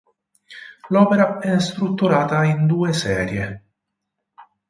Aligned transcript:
L'opera 0.87 1.37
è 1.37 1.59
strutturata 1.59 2.43
in 2.43 2.65
due 2.65 2.91
serie. 2.91 3.63